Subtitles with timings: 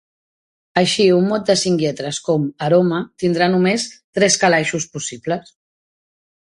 [0.81, 3.87] Així, un mot de cinc lletres com “aroma” tindrà només
[4.21, 5.57] tres calaixos possibles.